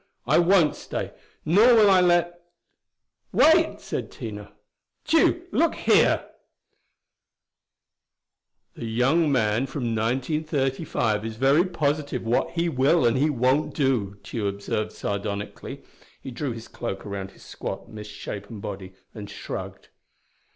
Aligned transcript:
I 0.25 0.39
won't 0.39 0.75
stay: 0.75 1.11
nor 1.45 1.75
will 1.75 1.87
I 1.91 2.01
let" 2.01 2.41
"Wait!" 3.31 3.79
said 3.79 4.09
Tina. 4.11 4.51
"Tugh, 5.05 5.41
look 5.51 5.75
here" 5.75 6.25
"The 8.75 8.87
young 8.87 9.31
man 9.31 9.67
from 9.67 9.93
1935 9.95 11.23
is 11.23 11.35
very 11.35 11.65
positive 11.65 12.23
what 12.23 12.49
he 12.53 12.67
will 12.67 13.05
and 13.05 13.13
what 13.15 13.21
he 13.21 13.29
won't," 13.29 13.75
Tugh 13.75 14.47
observed 14.47 14.91
sardonically. 14.91 15.83
He 16.19 16.31
drew 16.31 16.49
his 16.51 16.67
cloak 16.67 17.05
around 17.05 17.29
his 17.29 17.43
squat 17.45 17.87
misshapen 17.87 18.59
body, 18.59 18.95
and 19.13 19.29
shrugged. 19.29 19.89